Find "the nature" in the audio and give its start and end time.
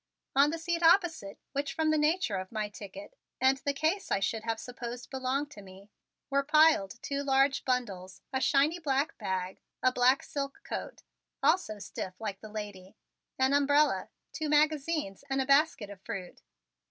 1.91-2.37